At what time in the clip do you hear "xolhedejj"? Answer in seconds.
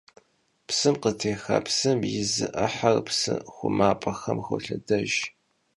4.45-5.15